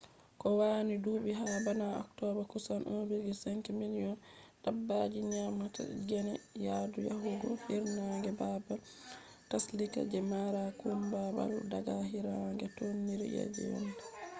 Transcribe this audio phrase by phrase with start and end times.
[0.41, 4.13] kowani dubi ha bana october kusan 1.5 million
[4.63, 6.33] dabbaji nyamata gene
[6.65, 8.79] yadu yahugo hirnange babal
[9.49, 14.03] tsallika je mara kumbawal daga hirnange tondire je yende